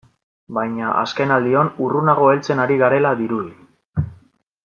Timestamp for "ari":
2.65-2.79